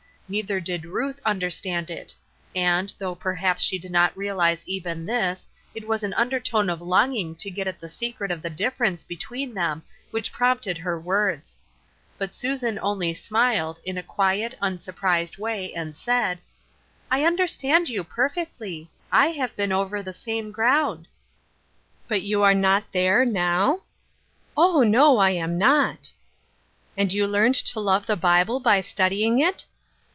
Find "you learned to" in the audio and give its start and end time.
27.11-27.81